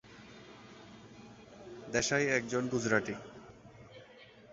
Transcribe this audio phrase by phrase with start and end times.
[1.91, 3.15] দেশাই একজন গুজরাটি।